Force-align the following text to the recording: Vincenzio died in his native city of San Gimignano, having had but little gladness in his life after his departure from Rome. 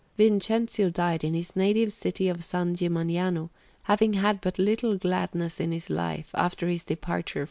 Vincenzio 0.17 0.89
died 0.89 1.23
in 1.23 1.35
his 1.35 1.55
native 1.55 1.93
city 1.93 2.27
of 2.27 2.43
San 2.43 2.75
Gimignano, 2.75 3.51
having 3.83 4.13
had 4.13 4.41
but 4.41 4.57
little 4.57 4.97
gladness 4.97 5.59
in 5.59 5.71
his 5.71 5.91
life 5.91 6.31
after 6.33 6.67
his 6.67 6.83
departure 6.83 7.33
from 7.33 7.37
Rome. 7.39 7.39